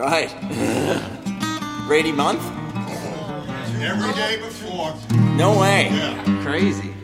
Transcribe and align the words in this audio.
Right. 0.00 0.30
Brady 1.86 2.10
month? 2.10 2.42
Every 3.82 4.14
day 4.14 4.38
before. 4.38 4.94
No 5.36 5.60
way. 5.60 5.90
Yeah. 5.92 6.42
Crazy. 6.42 6.94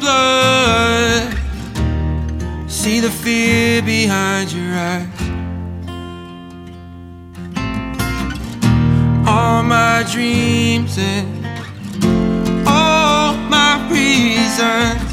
Blood, 0.00 1.34
see 2.68 3.00
the 3.00 3.10
fear 3.10 3.82
behind 3.82 4.52
your 4.52 4.74
eyes. 4.74 5.06
All 9.26 9.62
my 9.62 10.04
dreams 10.10 10.96
and 10.98 11.46
all 12.66 13.34
my 13.48 13.88
reasons 13.90 15.08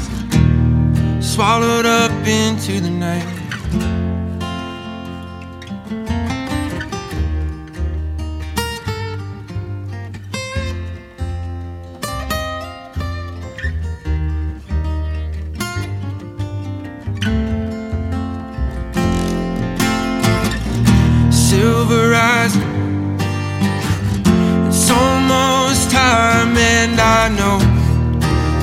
swallowed 1.20 1.86
up 1.86 2.12
into 2.26 2.80
the 2.80 2.90
night. 2.90 3.35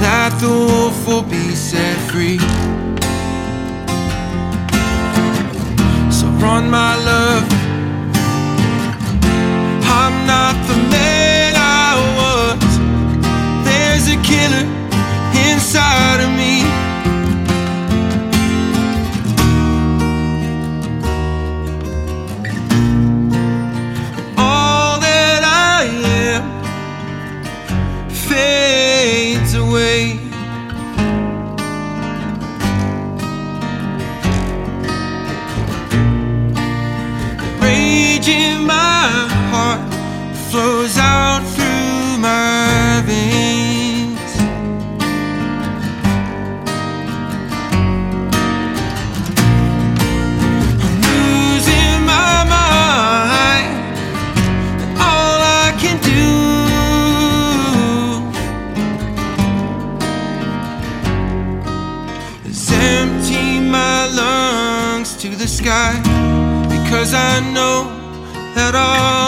That 0.03 0.37
the 0.41 0.49
wolf 0.49 1.07
will 1.07 1.23
be 1.23 1.55
set 1.55 1.97
free. 2.11 2.37
So 6.11 6.27
run, 6.43 6.69
my 6.69 6.95
love. 7.09 7.72
Rage 38.25 38.35
in 38.35 38.65
my 38.65 39.27
heart 39.51 39.81
flows 40.49 40.97
out 40.97 41.41
through 41.53 42.17
my 42.19 43.01
veins. 43.05 44.37
I'm 50.79 50.95
losing 51.01 52.05
my 52.05 52.45
mind 52.55 53.75
and 54.81 54.91
all 54.99 55.39
I 55.41 55.73
can 55.81 55.97
do 56.01 56.23
is 62.49 62.71
empty 62.71 63.59
my 63.59 64.07
lungs 64.07 65.17
to 65.17 65.29
the 65.35 65.47
sky 65.47 65.99
because 66.69 67.13
I 67.13 67.39
know 67.53 67.92
that 68.53 68.75
I'll 68.75 69.22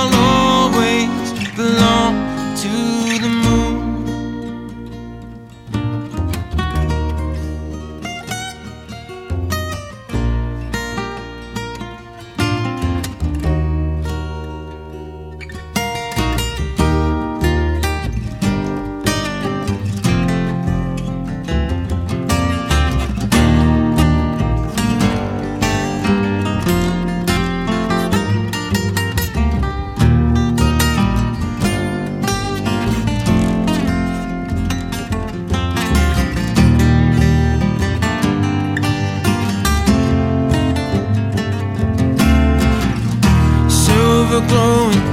glowing. 44.56 45.04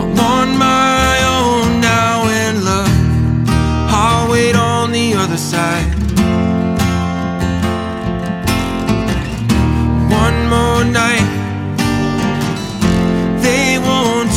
I'm 0.00 0.18
on 0.36 0.48
my 0.70 1.12
own 1.36 1.80
now 1.80 2.16
in 2.44 2.54
love. 2.70 2.94
I'll 4.02 4.26
wait 4.34 4.56
on 4.56 4.84
the 4.98 5.08
other 5.22 5.40
side. 5.52 5.90
One 10.22 10.38
more 10.54 10.82
night. 11.02 11.28
They 13.44 13.66
won't 13.86 14.32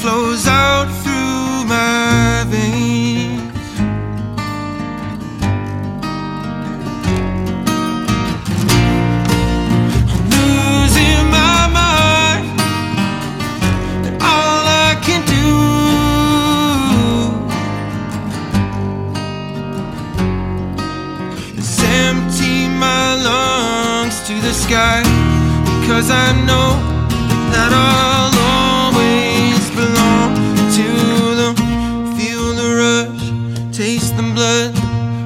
flows 0.00 0.46
out 0.46 0.86
through 1.02 1.64
my 1.66 2.44
veins. 2.46 3.42
I'm 10.12 10.24
losing 10.36 11.24
my 11.38 11.60
mind 11.80 12.46
and 14.06 14.14
all 14.22 14.62
I 14.86 14.94
can 15.06 15.22
do 15.36 15.48
is 21.58 21.80
empty 22.04 22.68
my 22.84 23.04
lungs 23.26 24.16
to 24.28 24.34
the 24.46 24.52
sky 24.52 25.02
because 25.80 26.08
I 26.10 26.26
know 26.46 26.67
the 34.18 34.34
blood, 34.34 34.74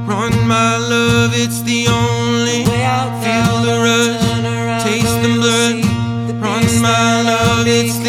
run 0.07 0.47
my 0.47 0.77
love, 0.77 1.31
it's 1.35 1.63
the 1.63 1.89
only 1.89 2.69
Way 2.69 2.85
out 2.85 3.13
Feel 3.25 3.63
the 3.65 3.77
rush, 3.89 4.83
taste 4.85 5.19
the 5.23 5.33
blood, 5.41 5.79
run 6.43 6.65
my 6.83 7.23
love, 7.23 7.67
it's 7.67 8.02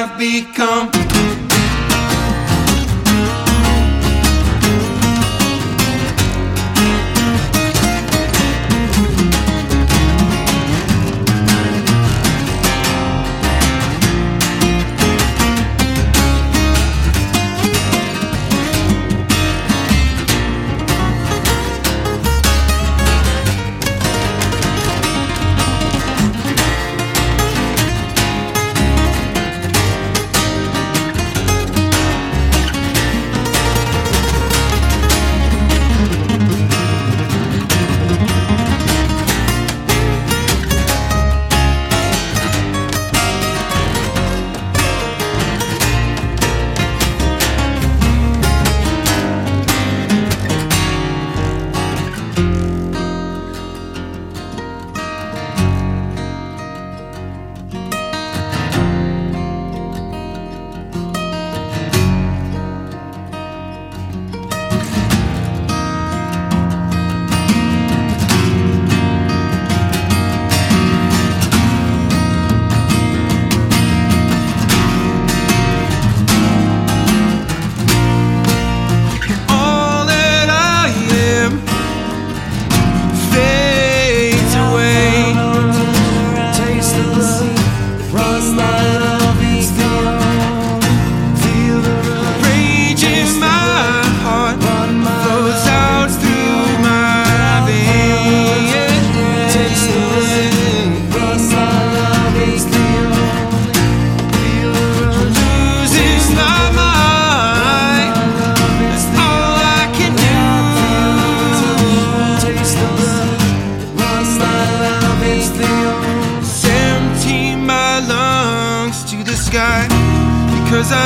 I've 0.00 0.16
become. 0.16 0.97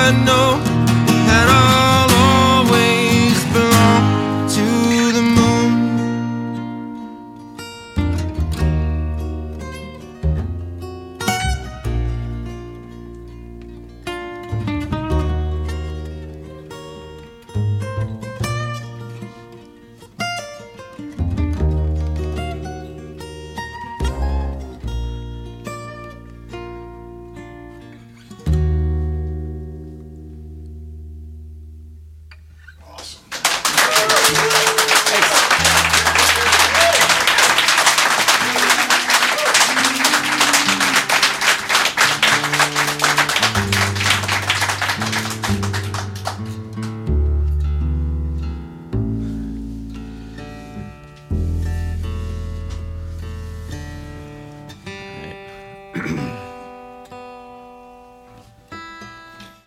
I 0.05 0.11
know 0.25 0.42